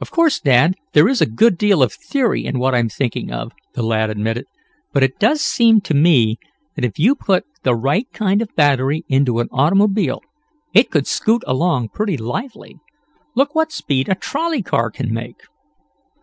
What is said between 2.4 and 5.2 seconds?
in what I'm thinking of," the lad admitted. "But it